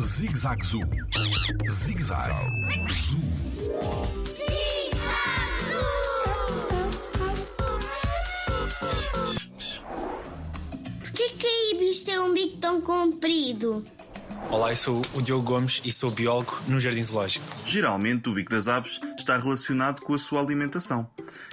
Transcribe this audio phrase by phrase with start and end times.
[0.00, 0.80] Zig Zag Zoo.
[1.68, 2.32] Zig Zag
[2.90, 3.20] Zoo.
[10.98, 13.84] Porquê que a ibis tem um bico tão comprido?
[14.50, 17.44] Olá, eu sou o Diogo Gomes e sou biólogo no Jardim Zoológico.
[17.64, 21.08] Geralmente, o bico das aves está relacionado com a sua alimentação.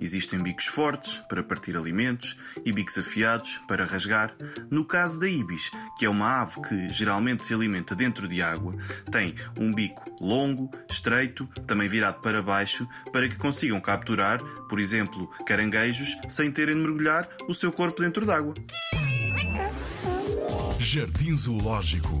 [0.00, 4.34] Existem bicos fortes para partir alimentos e bicos afiados para rasgar.
[4.70, 8.74] No caso da ibis, que é uma ave que geralmente se alimenta dentro de água,
[9.10, 15.30] tem um bico longo, estreito, também virado para baixo, para que consigam capturar, por exemplo,
[15.46, 18.54] caranguejos, sem terem de mergulhar o seu corpo dentro d'água.
[20.80, 22.20] Jardim Zoológico.